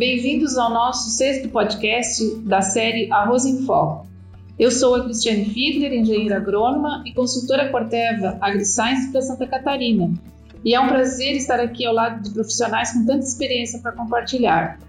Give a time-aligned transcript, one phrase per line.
[0.00, 4.06] bem-vindos ao nosso sexto podcast da série Arroz em Foco.
[4.58, 10.10] Eu sou a Cristiane Fiedler, engenheira agrônoma e consultora Corteva AgriScience para Santa Catarina.
[10.64, 14.80] E é um prazer estar aqui ao lado de profissionais com tanta experiência para compartilhar.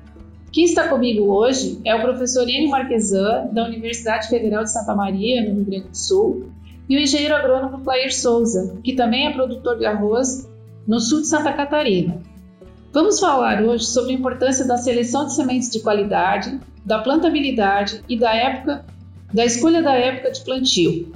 [0.50, 5.42] Quem está comigo hoje é o professor Enio Marquesan, da Universidade Federal de Santa Maria,
[5.42, 6.50] no Rio Grande do Sul,
[6.88, 10.50] e o engenheiro agrônomo Clair Souza, que também é produtor de arroz
[10.88, 12.31] no sul de Santa Catarina.
[12.94, 18.20] Vamos falar hoje sobre a importância da seleção de sementes de qualidade, da plantabilidade e
[18.20, 18.86] da época
[19.34, 21.14] da escolha da época de plantio.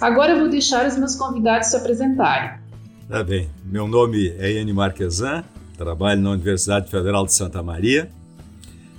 [0.00, 2.60] Agora vou deixar os meus convidados se apresentarem.
[3.08, 3.50] Tá bem.
[3.64, 5.42] Meu nome é Iane Marquesan,
[5.76, 8.08] trabalho na Universidade Federal de Santa Maria.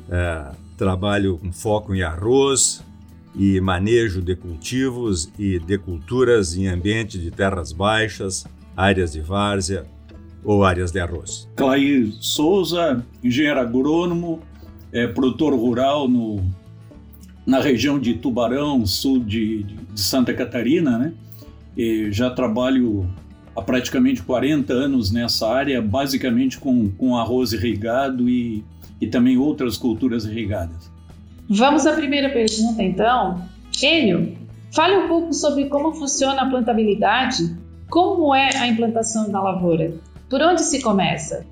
[0.09, 2.83] É, trabalho com foco em arroz
[3.33, 8.45] e manejo de cultivos e de culturas em ambiente de terras baixas,
[8.75, 9.85] áreas de várzea,
[10.43, 11.47] ou áreas de arroz?
[11.55, 14.39] Clair Souza, engenheiro agrônomo,
[14.91, 16.43] é, produtor rural no,
[17.45, 21.13] na região de Tubarão, sul de, de Santa Catarina, né?
[21.75, 23.09] E já trabalho
[23.55, 28.63] há praticamente 40 anos nessa área, basicamente com, com arroz irrigado e,
[28.99, 30.91] e também outras culturas irrigadas.
[31.49, 33.41] Vamos à primeira pergunta, então.
[33.81, 34.37] Enio,
[34.73, 37.55] fale um pouco sobre como funciona a plantabilidade,
[37.89, 39.93] como é a implantação da lavoura.
[40.31, 41.45] Por onde se começa?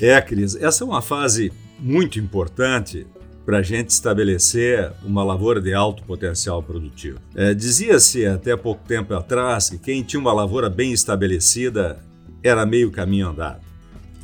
[0.00, 3.06] É, Cris, essa é uma fase muito importante
[3.44, 7.20] para a gente estabelecer uma lavoura de alto potencial produtivo.
[7.36, 12.00] É, Dizia-se até pouco tempo atrás que quem tinha uma lavoura bem estabelecida
[12.42, 13.60] era meio caminho andado.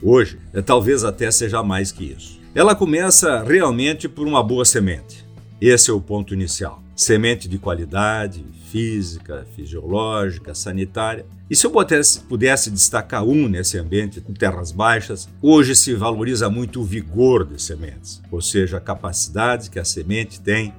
[0.03, 2.41] Hoje, é, talvez até seja mais que isso.
[2.57, 5.25] Ela começa realmente por uma boa semente.
[5.61, 6.82] Esse é o ponto inicial.
[6.95, 11.25] Semente de qualidade, física, fisiológica, sanitária.
[11.49, 16.51] E se eu pudesse, pudesse destacar um nesse ambiente com terras baixas, hoje se valoriza
[16.51, 20.75] muito o vigor de sementes, ou seja, a capacidade que a semente tem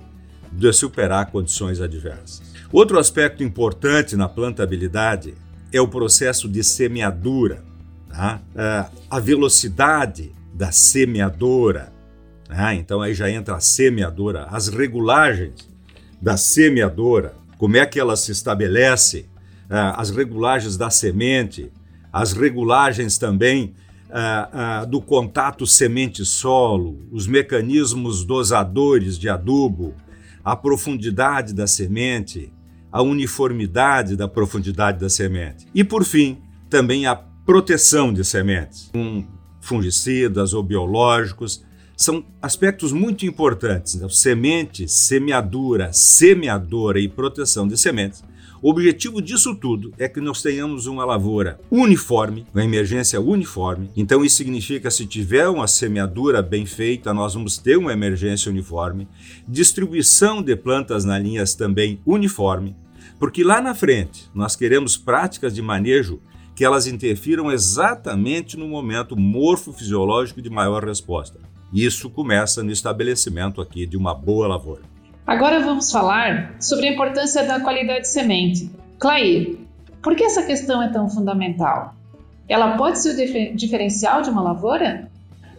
[0.51, 2.41] de superar condições adversas.
[2.71, 5.33] Outro aspecto importante na plantabilidade
[5.71, 7.63] é o processo de semeadura,
[8.09, 8.41] tá?
[8.55, 11.91] É, a velocidade da semeadora.
[12.47, 12.75] Tá?
[12.75, 15.72] Então aí já entra a semeadora, as regulagens
[16.23, 19.25] da semeadora, como é que ela se estabelece,
[19.69, 21.69] ah, as regulagens da semente,
[22.13, 23.73] as regulagens também
[24.09, 29.93] ah, ah, do contato semente-solo, os mecanismos dosadores de adubo,
[30.45, 32.53] a profundidade da semente,
[32.89, 35.67] a uniformidade da profundidade da semente.
[35.75, 36.37] E, por fim,
[36.69, 39.25] também a proteção de sementes, com
[39.59, 41.65] fungicidas ou biológicos,
[41.95, 43.95] são aspectos muito importantes.
[43.95, 44.07] Né?
[44.09, 48.23] Semente, semeadura, semeadora e proteção de sementes.
[48.61, 53.89] O objetivo disso tudo é que nós tenhamos uma lavoura uniforme, uma emergência uniforme.
[53.93, 59.05] Então, isso significa se tiver uma semeadura bem feita, nós vamos ter uma emergência uniforme.
[59.45, 62.73] Distribuição de plantas na linhas também uniforme,
[63.19, 66.21] porque lá na frente nós queremos práticas de manejo
[66.55, 71.37] que elas interfiram exatamente no momento morfofisiológico de maior resposta.
[71.73, 74.83] Isso começa no estabelecimento aqui de uma boa lavoura.
[75.25, 78.69] Agora vamos falar sobre a importância da qualidade de semente.
[78.99, 79.57] Clair,
[80.01, 81.95] por que essa questão é tão fundamental?
[82.47, 85.09] Ela pode ser o diferencial de uma lavoura?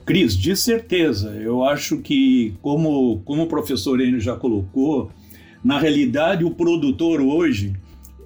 [0.06, 1.30] Cris, de certeza.
[1.30, 5.10] Eu acho que, como, como o professor Enio já colocou,
[5.64, 7.74] na realidade o produtor hoje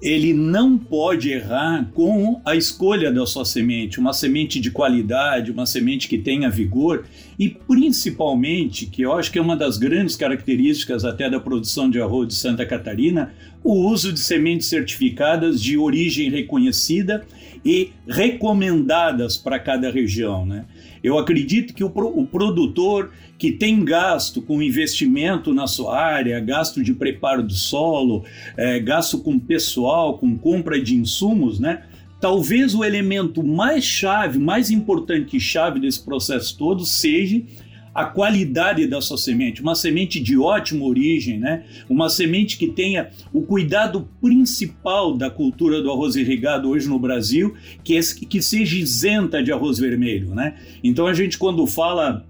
[0.01, 5.65] ele não pode errar com a escolha da sua semente, uma semente de qualidade, uma
[5.65, 7.05] semente que tenha vigor
[7.39, 12.01] e principalmente, que eu acho que é uma das grandes características até da produção de
[12.01, 13.33] arroz de Santa Catarina,
[13.63, 17.25] o uso de sementes certificadas de origem reconhecida
[17.63, 20.65] e recomendadas para cada região, né?
[21.01, 26.83] Eu acredito que o, o produtor que tem gasto com investimento na sua área, gasto
[26.83, 28.25] de preparo do solo,
[28.57, 31.83] é, gasto com pessoal, com compra de insumos, né?
[32.19, 37.41] Talvez o elemento mais chave, mais importante chave desse processo todo seja
[37.93, 41.65] a qualidade da sua semente, uma semente de ótima origem, né?
[41.89, 47.55] Uma semente que tenha o cuidado principal da cultura do arroz irrigado hoje no Brasil,
[47.83, 50.55] que é que seja isenta de arroz vermelho, né?
[50.83, 52.25] Então a gente quando fala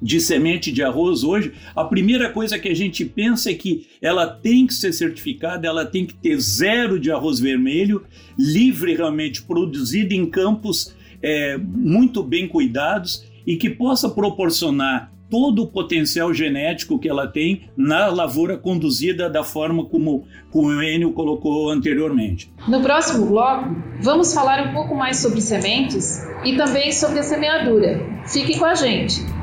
[0.00, 4.26] de semente de arroz hoje, a primeira coisa que a gente pensa é que ela
[4.26, 8.04] tem que ser certificada, ela tem que ter zero de arroz vermelho,
[8.38, 15.66] livre realmente, produzido em campos é, muito bem cuidados e que possa proporcionar todo o
[15.66, 21.70] potencial genético que ela tem na lavoura conduzida da forma como, como o Enio colocou
[21.70, 22.52] anteriormente.
[22.66, 28.00] No próximo bloco, vamos falar um pouco mais sobre sementes e também sobre a semeadura.
[28.26, 29.37] Fique com a gente!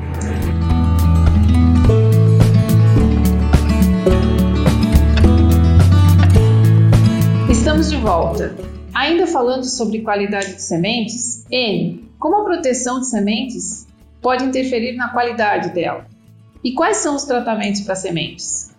[7.66, 8.54] Estamos de volta.
[8.94, 13.88] Ainda falando sobre qualidade de sementes, N, como a proteção de sementes
[14.22, 16.06] pode interferir na qualidade dela?
[16.62, 18.72] E quais são os tratamentos para sementes?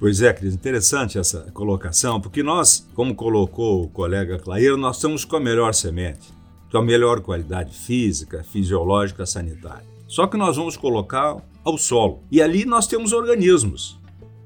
[0.00, 5.24] Pois é, Cris, interessante essa colocação, porque nós, como colocou o colega Clair, nós estamos
[5.24, 6.26] com a melhor semente,
[6.72, 9.86] com a melhor qualidade física, fisiológica, sanitária.
[10.08, 12.24] Só que nós vamos colocar ao solo.
[12.32, 13.96] E ali nós temos organismos.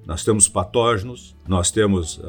[0.05, 2.21] Nós temos patógenos, nós temos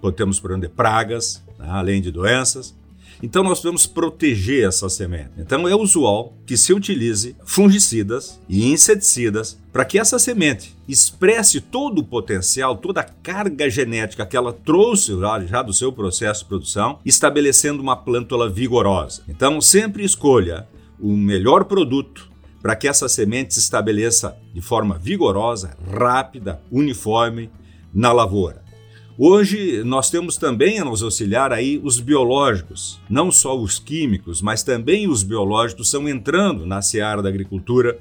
[0.00, 2.74] uh, podemos prender pragas, né, além de doenças.
[3.22, 5.30] Então nós devemos proteger essa semente.
[5.36, 11.98] Então é usual que se utilize fungicidas e inseticidas para que essa semente expresse todo
[11.98, 15.12] o potencial, toda a carga genética que ela trouxe
[15.46, 19.22] já do seu processo de produção, estabelecendo uma plântula vigorosa.
[19.28, 20.66] Então sempre escolha
[20.98, 22.30] o melhor produto
[22.62, 27.50] para que essa semente se estabeleça de forma vigorosa, rápida, uniforme
[27.92, 28.62] na lavoura.
[29.18, 34.62] Hoje nós temos também a nos auxiliar aí os biológicos, não só os químicos, mas
[34.62, 37.98] também os biológicos estão entrando na seara da agricultura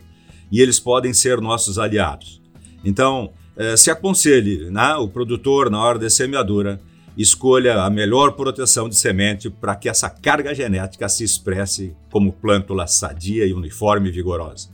[0.52, 2.42] e eles podem ser nossos aliados.
[2.84, 6.80] Então, eh, se aconselhe né, o produtor na hora da semeadura,
[7.18, 12.88] escolha a melhor proteção de semente para que essa carga genética se expresse como plântula
[12.88, 14.70] sadia e uniforme e vigorosa.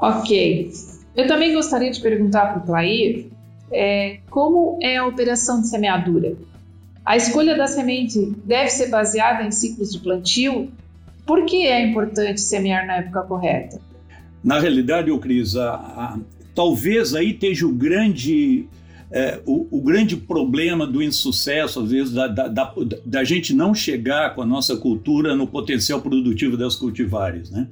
[0.00, 0.72] Ok.
[1.14, 3.30] Eu também gostaria de perguntar para o Clair
[3.74, 6.36] é, como é a operação de semeadura?
[7.04, 10.70] A escolha da semente deve ser baseada em ciclos de plantio?
[11.26, 13.80] Por que é importante semear na época correta?
[14.42, 16.18] Na realidade, o Cris, a, a,
[16.54, 18.66] talvez aí esteja o grande,
[19.10, 22.74] é, o, o, grande problema do insucesso, às vezes, da, da, da,
[23.04, 27.50] da, gente não chegar com a nossa cultura no potencial produtivo das cultivares.
[27.50, 27.68] Né?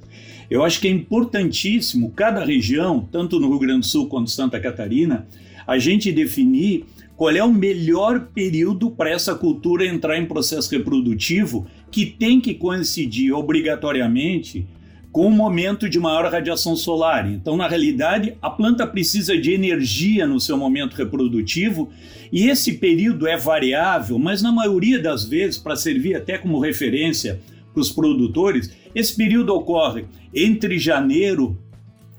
[0.49, 4.59] Eu acho que é importantíssimo cada região, tanto no Rio Grande do Sul quanto Santa
[4.59, 5.27] Catarina,
[5.65, 11.67] a gente definir qual é o melhor período para essa cultura entrar em processo reprodutivo
[11.91, 14.67] que tem que coincidir obrigatoriamente
[15.13, 17.31] com o momento de maior radiação solar.
[17.31, 21.91] Então, na realidade, a planta precisa de energia no seu momento reprodutivo
[22.31, 27.39] e esse período é variável, mas na maioria das vezes, para servir até como referência
[27.71, 31.55] para os produtores, esse período ocorre entre janeiro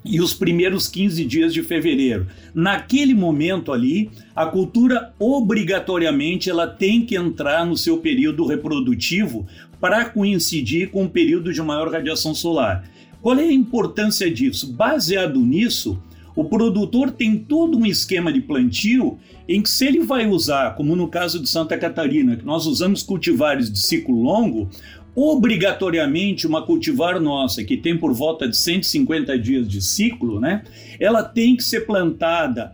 [0.04, 2.26] e os primeiros 15 dias de fevereiro.
[2.54, 9.46] Naquele momento ali, a cultura obrigatoriamente ela tem que entrar no seu período reprodutivo
[9.80, 12.84] para coincidir com o período de maior radiação solar.
[13.22, 14.70] Qual é a importância disso?
[14.72, 15.98] Baseado nisso,
[16.36, 19.18] o produtor tem todo um esquema de plantio
[19.48, 23.02] em que se ele vai usar, como no caso de Santa Catarina, que nós usamos
[23.02, 24.68] cultivares de ciclo longo,
[25.14, 30.64] obrigatoriamente uma cultivar nossa, que tem por volta de 150 dias de ciclo, né?
[30.98, 32.72] Ela tem que ser plantada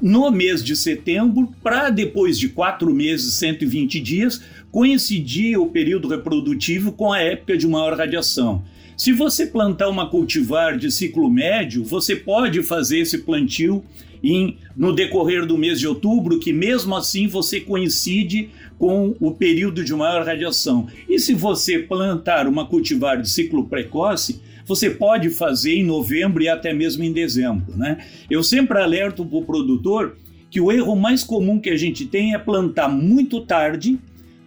[0.00, 6.90] no mês de setembro para depois de quatro meses, 120 dias, coincidir o período reprodutivo
[6.90, 8.64] com a época de maior radiação.
[8.96, 13.84] Se você plantar uma cultivar de ciclo médio, você pode fazer esse plantio
[14.22, 19.84] em, no decorrer do mês de outubro, que mesmo assim você coincide com o período
[19.84, 20.86] de maior radiação.
[21.08, 26.48] E se você plantar uma cultivar de ciclo precoce, você pode fazer em novembro e
[26.48, 27.76] até mesmo em dezembro.
[27.76, 27.98] Né?
[28.30, 30.16] Eu sempre alerto para o produtor
[30.50, 33.98] que o erro mais comum que a gente tem é plantar muito tarde,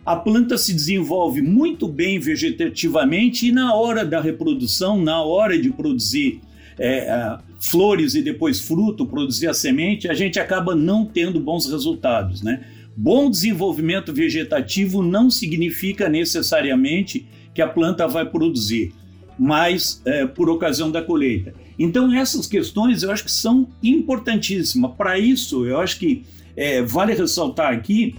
[0.05, 5.71] a planta se desenvolve muito bem vegetativamente e na hora da reprodução, na hora de
[5.71, 6.41] produzir
[6.77, 12.41] é, flores e depois fruto, produzir a semente, a gente acaba não tendo bons resultados.
[12.41, 12.65] Né?
[12.95, 18.93] Bom desenvolvimento vegetativo não significa necessariamente que a planta vai produzir,
[19.38, 21.53] mas é, por ocasião da colheita.
[21.77, 24.91] Então, essas questões eu acho que são importantíssimas.
[24.97, 26.24] Para isso, eu acho que
[26.55, 28.15] é, vale ressaltar aqui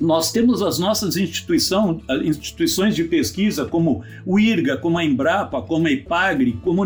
[0.00, 5.88] nós temos as nossas instituição, instituições de pesquisa, como o IRGA, como a Embrapa, como
[5.88, 6.84] a IPAGRE, como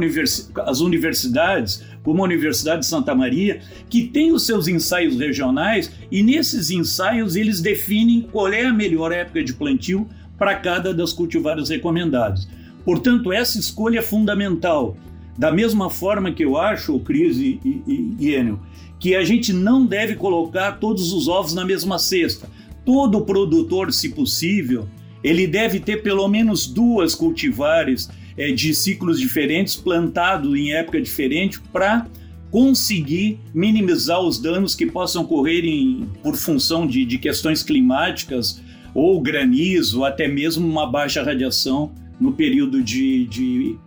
[0.64, 6.22] as universidades, como a Universidade de Santa Maria, que têm os seus ensaios regionais e
[6.22, 11.68] nesses ensaios eles definem qual é a melhor época de plantio para cada das cultivares
[11.68, 12.48] recomendadas.
[12.84, 14.96] Portanto, essa escolha é fundamental.
[15.38, 18.60] Da mesma forma que eu acho, Cris e, e, e Enio,
[18.98, 22.48] que a gente não deve colocar todos os ovos na mesma cesta
[22.84, 24.88] todo produtor, se possível,
[25.22, 31.60] ele deve ter pelo menos duas cultivares é, de ciclos diferentes, plantado em época diferente,
[31.72, 32.06] para
[32.50, 38.60] conseguir minimizar os danos que possam ocorrer em, por função de, de questões climáticas
[38.94, 43.78] ou granizo, até mesmo uma baixa radiação no período de, de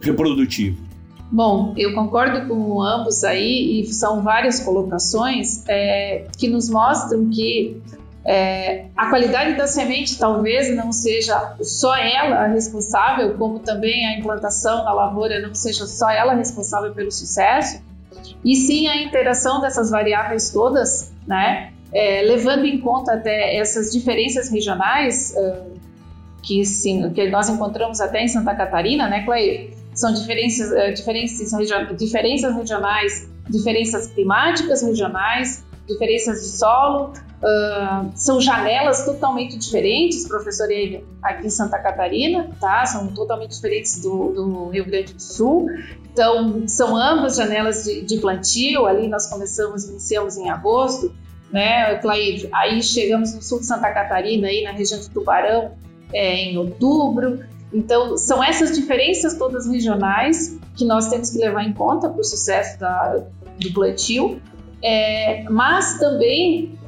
[0.00, 0.88] reprodutivo.
[1.30, 7.76] Bom, eu concordo com ambos aí e são várias colocações é, que nos mostram que
[8.30, 14.84] é, a qualidade da semente talvez não seja só ela responsável, como também a implantação
[14.84, 17.82] da lavoura não seja só ela responsável pelo sucesso,
[18.44, 24.50] e sim a interação dessas variáveis todas, né, é, levando em conta até essas diferenças
[24.50, 25.72] regionais uh,
[26.42, 29.74] que, sim, que nós encontramos até em Santa Catarina, né, Clay?
[29.94, 31.50] São diferenças, uh, diferenças,
[31.98, 41.04] diferenças regionais, diferenças climáticas regionais, diferenças de solo, uh, são janelas totalmente diferentes, professor Eve,
[41.22, 42.84] aqui em Santa Catarina, tá?
[42.86, 45.66] São totalmente diferentes do, do Rio Grande do Sul.
[46.12, 51.14] Então, são ambas janelas de, de plantio, ali nós começamos, iniciamos em agosto,
[51.50, 52.00] né?
[52.52, 55.72] Aí chegamos no sul de Santa Catarina, aí na região de Tubarão,
[56.12, 57.40] é, em outubro.
[57.72, 62.24] Então, são essas diferenças todas regionais que nós temos que levar em conta para o
[62.24, 63.20] sucesso da,
[63.58, 64.40] do plantio,
[64.82, 66.78] é, mas também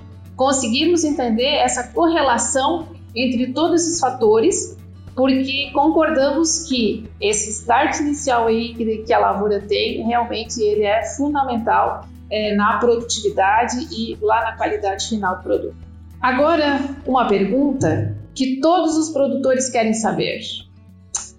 [0.40, 4.74] conseguirmos entender essa correlação entre todos esses fatores,
[5.14, 12.06] porque concordamos que esse start inicial aí que, a lavoura tem, realmente ele é fundamental
[12.30, 15.76] é, na produtividade e lá na qualidade final do produto.
[16.22, 20.40] Agora, uma pergunta que todos os produtores querem saber: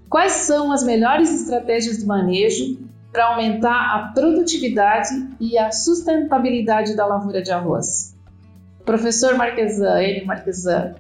[0.08, 2.78] quais são as melhores estratégias de manejo
[3.12, 8.21] para aumentar a produtividade e a sustentabilidade da lavoura de arroz?
[8.86, 10.96] Professor Marquesan, Enio Marquesan,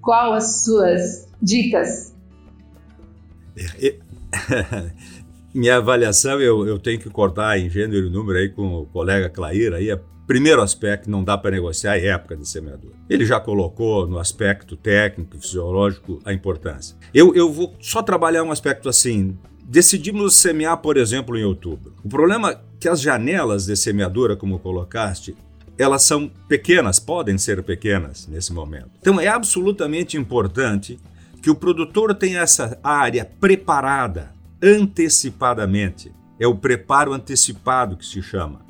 [0.00, 2.14] qual as suas dicas?
[3.56, 3.94] É,
[5.54, 9.28] minha avaliação, eu, eu tenho que cortar em gênero e número aí com o colega
[9.28, 12.94] Clair, aí é primeiro aspecto não dá para negociar é época de semeadura.
[13.08, 16.96] Ele já colocou no aspecto técnico, fisiológico, a importância.
[17.12, 19.36] Eu, eu vou só trabalhar um aspecto assim.
[19.62, 21.94] Decidimos semear, por exemplo, em outubro.
[22.02, 25.34] O problema é que as janelas de semeadura, como colocaste,
[25.78, 28.90] elas são pequenas, podem ser pequenas nesse momento.
[29.00, 30.98] Então é absolutamente importante
[31.42, 36.12] que o produtor tenha essa área preparada antecipadamente.
[36.38, 38.64] É o preparo antecipado que se chama.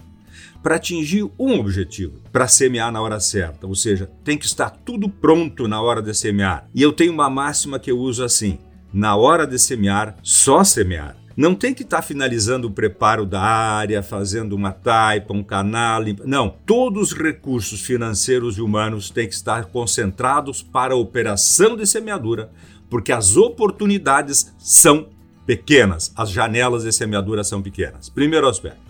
[0.62, 5.08] Para atingir um objetivo, para semear na hora certa, ou seja, tem que estar tudo
[5.08, 6.68] pronto na hora de semear.
[6.75, 8.58] E eu tenho uma máxima que eu uso assim:
[8.92, 11.16] na hora de semear, só semear.
[11.36, 16.02] Não tem que estar finalizando o preparo da área, fazendo uma taipa, um canal.
[16.24, 21.86] Não, todos os recursos financeiros e humanos têm que estar concentrados para a operação de
[21.86, 22.50] semeadura,
[22.88, 25.08] porque as oportunidades são
[25.44, 28.08] pequenas, as janelas de semeadura são pequenas.
[28.08, 28.80] Primeiro aspecto.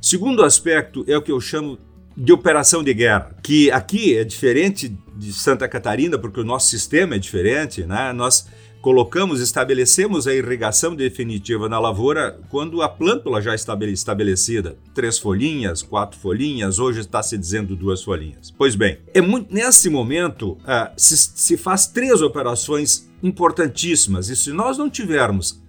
[0.00, 1.78] Segundo aspecto é o que eu chamo
[2.16, 7.16] de operação de guerra, que aqui é diferente de Santa Catarina, porque o nosso sistema
[7.16, 8.12] é diferente, né?
[8.12, 8.46] Nós
[8.80, 15.82] colocamos, estabelecemos a irrigação definitiva na lavoura quando a plântula já está estabelecida, três folhinhas,
[15.82, 18.50] quatro folhinhas, hoje está se dizendo duas folhinhas.
[18.50, 24.50] Pois bem, é muito, nesse momento uh, se, se faz três operações importantíssimas e se
[24.52, 25.60] nós não tivermos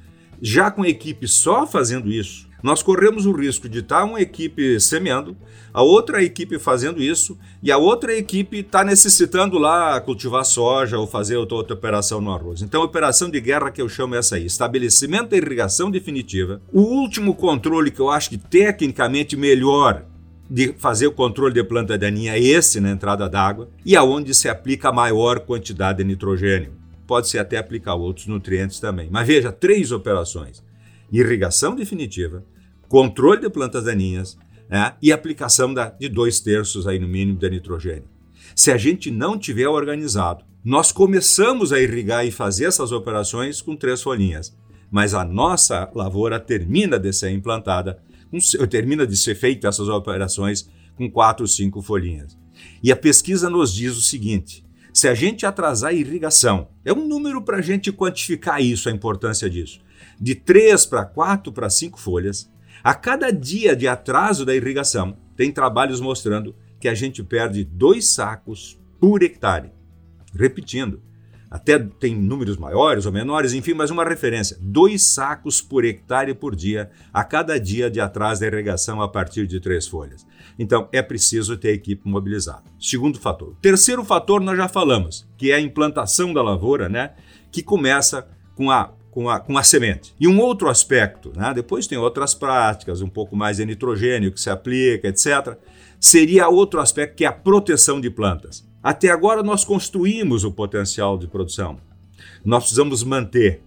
[0.42, 4.80] já com a equipe só fazendo isso, nós corremos o risco de estar uma equipe
[4.80, 5.36] semeando,
[5.74, 11.08] a outra equipe fazendo isso, e a outra equipe está necessitando lá cultivar soja ou
[11.08, 12.62] fazer outra, outra operação no arroz.
[12.62, 16.62] Então, a operação de guerra que eu chamo é essa aí: estabelecimento da irrigação definitiva.
[16.72, 20.06] O último controle que eu acho que tecnicamente melhor
[20.50, 24.50] de fazer o controle de planta daninha é esse na entrada d'água e aonde se
[24.50, 29.10] aplica a maior quantidade de nitrogênio pode-se até aplicar outros nutrientes também.
[29.12, 30.64] Mas veja, três operações:
[31.12, 32.46] irrigação definitiva,
[32.88, 34.38] controle de plantas daninhas
[34.70, 38.10] né, e aplicação da, de dois terços aí no mínimo de nitrogênio.
[38.56, 43.76] Se a gente não tiver organizado, nós começamos a irrigar e fazer essas operações com
[43.76, 44.56] três folhinhas,
[44.92, 48.02] mas a nossa lavoura termina de ser implantada,
[48.70, 52.38] termina de ser feita essas operações com quatro, cinco folhinhas.
[52.84, 54.64] E a pesquisa nos diz o seguinte:
[54.94, 58.92] se a gente atrasar a irrigação, é um número para a gente quantificar isso, a
[58.92, 59.80] importância disso.
[60.22, 62.48] De 3 para 4 para 5 folhas,
[62.84, 68.10] a cada dia de atraso da irrigação, tem trabalhos mostrando que a gente perde dois
[68.10, 69.72] sacos por hectare.
[70.32, 71.02] Repetindo,
[71.50, 76.56] até tem números maiores ou menores, enfim, mas uma referência: dois sacos por hectare por
[76.56, 80.26] dia, a cada dia de atraso da irrigação a partir de três folhas.
[80.60, 82.64] Então, é preciso ter a equipe mobilizada.
[82.80, 83.56] Segundo fator.
[83.60, 87.16] Terceiro fator, nós já falamos, que é a implantação da lavoura, né?
[87.52, 90.16] Que começa com a com a, com a semente.
[90.20, 91.54] E um outro aspecto, né?
[91.54, 95.58] depois tem outras práticas, um pouco mais de nitrogênio que se aplica, etc.
[96.00, 98.66] Seria outro aspecto que é a proteção de plantas.
[98.82, 101.78] Até agora nós construímos o potencial de produção.
[102.44, 103.62] Nós precisamos manter.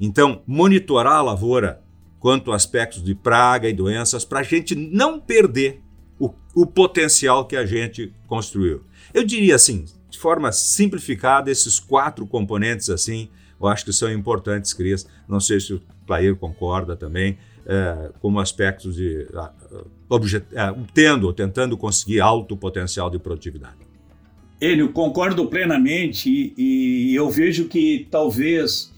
[0.00, 1.80] Então, monitorar a lavoura
[2.18, 5.80] quanto aspectos de praga e doenças, para a gente não perder
[6.18, 8.82] o, o potencial que a gente construiu.
[9.14, 13.28] Eu diria assim, de forma simplificada, esses quatro componentes assim,
[13.60, 15.06] eu acho que são importantes, Cris.
[15.28, 19.26] Não sei se o Clair concorda também, é, como aspectos de
[20.08, 23.76] objet, é, tendo tentando conseguir alto potencial de produtividade.
[24.60, 26.54] Enio, concordo plenamente e,
[27.10, 28.92] e, eu vejo que talvez,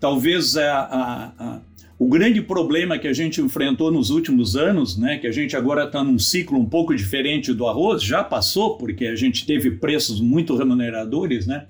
[0.00, 1.60] talvez a, a, a
[1.98, 5.84] o grande problema que a gente enfrentou nos últimos anos, né, que a gente agora
[5.84, 10.20] está num ciclo um pouco diferente do arroz, já passou, porque a gente teve preços
[10.20, 11.66] muito remuneradores, né,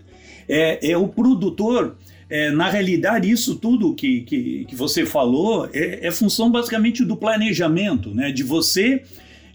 [0.48, 1.96] é, é o produtor.
[2.34, 7.16] É, na realidade, isso tudo que, que, que você falou é, é, função basicamente do
[7.16, 9.04] planejamento, né, de você,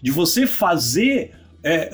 [0.00, 1.32] de você fazer
[1.62, 1.90] é,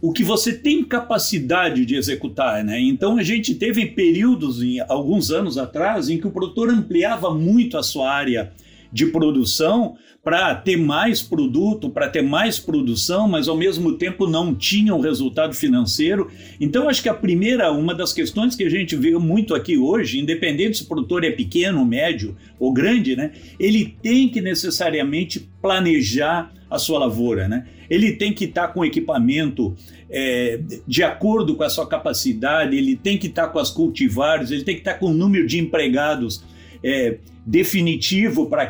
[0.00, 2.78] o que você tem capacidade de executar, né?
[2.78, 7.76] Então a gente teve períodos, em, alguns anos atrás, em que o produtor ampliava muito
[7.76, 8.52] a sua área
[8.92, 14.54] de produção para ter mais produto, para ter mais produção, mas ao mesmo tempo não
[14.54, 16.30] tinha um resultado financeiro.
[16.60, 20.18] Então acho que a primeira, uma das questões que a gente vê muito aqui hoje,
[20.18, 23.32] independente se o produtor é pequeno, médio ou grande, né?
[23.58, 27.66] Ele tem que necessariamente planejar a sua lavoura, né?
[27.88, 29.74] Ele tem que estar tá com equipamento
[30.08, 34.50] é, de acordo com a sua capacidade, ele tem que estar tá com as cultivares,
[34.50, 36.44] ele tem que estar tá com o número de empregados
[36.82, 38.62] é, definitivo para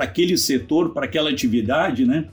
[0.00, 2.26] aquele setor, para aquela atividade, né?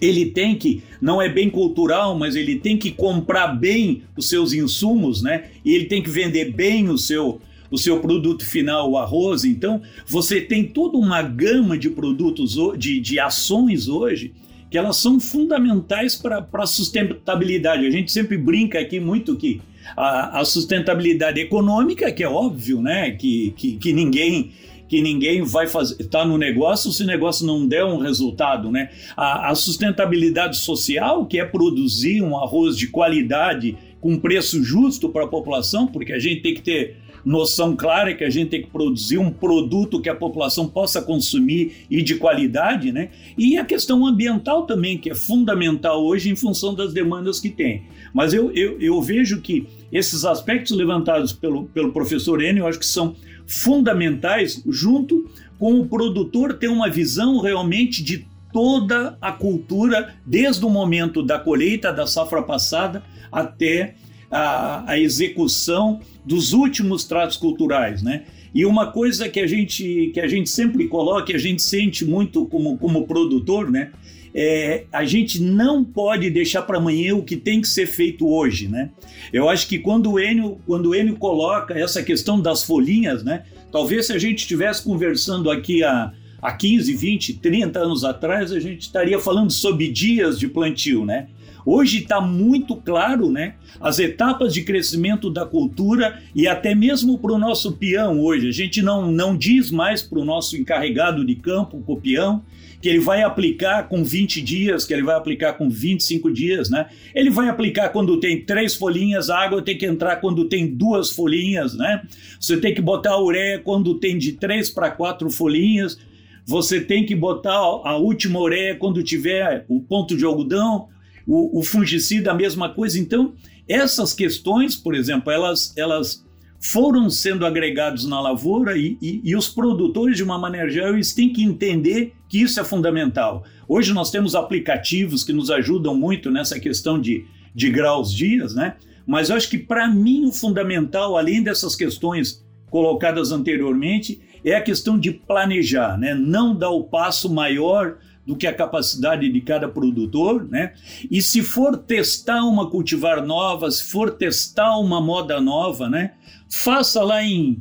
[0.00, 4.52] Ele tem que, não é bem cultural, mas ele tem que comprar bem os seus
[4.52, 5.46] insumos, né?
[5.64, 7.40] E ele tem que vender bem o seu,
[7.70, 9.44] o seu produto final, o arroz.
[9.44, 14.34] Então, você tem toda uma gama de produtos, de, de ações hoje,
[14.70, 17.86] que elas são fundamentais para a sustentabilidade.
[17.86, 19.60] A gente sempre brinca aqui muito que
[19.96, 23.12] a, a sustentabilidade econômica, que é óbvio, né?
[23.12, 24.50] Que, que, que ninguém
[24.88, 28.88] que ninguém vai fazer tá no negócio se o negócio não der um resultado, né?
[29.14, 35.24] A, a, sustentabilidade social, que é produzir um arroz de qualidade com preço justo para
[35.24, 38.70] a população, porque a gente tem que ter noção clara que a gente tem que
[38.70, 43.10] produzir um produto que a população possa consumir e de qualidade, né?
[43.36, 47.84] E a questão ambiental também, que é fundamental hoje em função das demandas que tem.
[48.12, 52.78] Mas eu, eu, eu vejo que esses aspectos levantados pelo, pelo professor Enio, eu acho
[52.78, 55.28] que são fundamentais, junto
[55.58, 61.38] com o produtor ter uma visão realmente de toda a cultura, desde o momento da
[61.38, 63.94] colheita da safra passada até
[64.30, 68.24] a, a execução dos últimos tratos culturais, né?
[68.54, 72.44] E uma coisa que a gente que a gente sempre coloca, a gente sente muito
[72.44, 73.90] como, como produtor, né?
[74.34, 78.68] É, a gente não pode deixar para amanhã o que tem que ser feito hoje,
[78.68, 78.90] né?
[79.32, 83.44] Eu acho que quando o Enio, quando o Enio coloca essa questão das folhinhas, né?
[83.72, 86.12] Talvez se a gente estivesse conversando aqui há,
[86.42, 91.28] há 15, 20, 30 anos atrás, a gente estaria falando sobre dias de plantio, né?
[91.70, 97.30] Hoje está muito claro né, as etapas de crescimento da cultura e até mesmo para
[97.30, 98.48] o nosso peão hoje.
[98.48, 102.42] A gente não, não diz mais para o nosso encarregado de campo, o peão,
[102.80, 106.86] que ele vai aplicar com 20 dias, que ele vai aplicar com 25 dias, né?
[107.14, 111.10] Ele vai aplicar quando tem três folhinhas, a água tem que entrar quando tem duas
[111.10, 112.00] folhinhas, né?
[112.40, 115.98] Você tem que botar a ureia quando tem de três para quatro folhinhas.
[116.46, 120.88] Você tem que botar a última ureia quando tiver o ponto de algodão
[121.28, 122.98] o, o fungicida a mesma coisa.
[122.98, 123.34] Então,
[123.68, 126.26] essas questões, por exemplo, elas, elas
[126.58, 131.12] foram sendo agregados na lavoura e, e, e, os produtores, de uma maneira geral, eles
[131.12, 133.44] têm que entender que isso é fundamental.
[133.68, 138.76] Hoje nós temos aplicativos que nos ajudam muito nessa questão de, de graus dias, né?
[139.06, 144.62] Mas eu acho que para mim o fundamental, além dessas questões colocadas anteriormente, é a
[144.62, 146.14] questão de planejar, né?
[146.14, 150.74] Não dar o passo maior do que a capacidade de cada produtor, né?
[151.10, 156.12] E se for testar uma cultivar nova, se for testar uma moda nova, né?
[156.46, 157.56] Faça lá em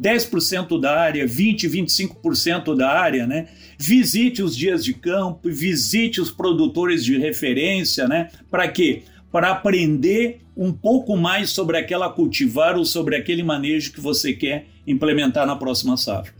[0.00, 3.48] 10% da área, 20, 25% da área, né?
[3.78, 8.30] Visite os dias de campo, visite os produtores de referência, né?
[8.50, 9.02] Para quê?
[9.30, 14.64] Para aprender um pouco mais sobre aquela cultivar ou sobre aquele manejo que você quer
[14.86, 16.35] implementar na próxima safra.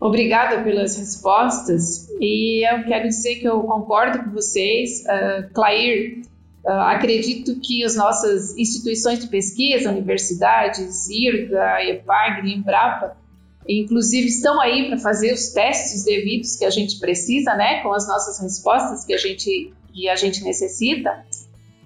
[0.00, 5.04] Obrigada pelas respostas e eu quero dizer que eu concordo com vocês.
[5.04, 6.22] Uh, Clair,
[6.64, 13.14] uh, acredito que as nossas instituições de pesquisa, universidades, IRGA, EPAGRE, Embrapa,
[13.68, 18.08] inclusive estão aí para fazer os testes devidos que a gente precisa, né, com as
[18.08, 21.26] nossas respostas que a gente, que a gente necessita.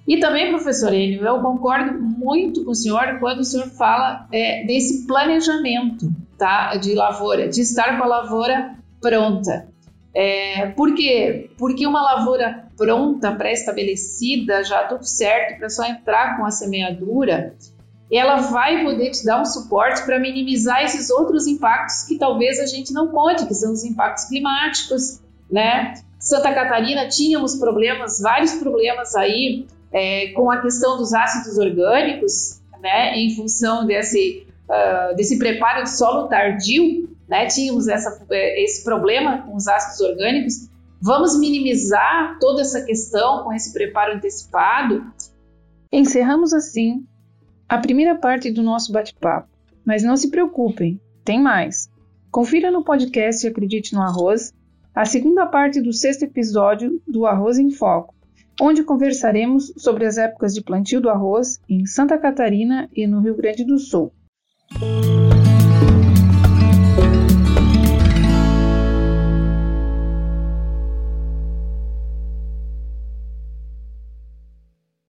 [0.07, 4.65] E também, professor Enio, eu concordo muito com o senhor quando o senhor fala é,
[4.65, 9.69] desse planejamento tá, de lavoura, de estar com a lavoura pronta.
[10.15, 11.51] É, por quê?
[11.59, 17.55] Porque uma lavoura pronta, pré-estabelecida, já tudo certo, para só entrar com a semeadura,
[18.13, 22.67] ela vai poder te dar um suporte para minimizar esses outros impactos que talvez a
[22.67, 25.21] gente não conte, que são os impactos climáticos,
[25.51, 25.95] né?
[26.19, 33.17] Santa Catarina tínhamos problemas, vários problemas aí é, com a questão dos ácidos orgânicos, né?
[33.17, 37.47] Em função desse, uh, desse preparo de solo tardio, né?
[37.47, 40.69] Tínhamos essa, é, esse problema com os ácidos orgânicos.
[41.01, 45.05] Vamos minimizar toda essa questão com esse preparo antecipado.
[45.93, 47.07] Encerramos assim
[47.69, 49.49] a primeira parte do nosso bate-papo.
[49.85, 51.91] Mas não se preocupem, tem mais.
[52.31, 54.53] Confira no podcast Acredite no Arroz
[54.95, 58.15] a segunda parte do sexto episódio do Arroz em Foco,
[58.61, 63.37] onde conversaremos sobre as épocas de plantio do arroz em Santa Catarina e no Rio
[63.37, 64.13] Grande do Sul.
[64.71, 65.34] Thank you.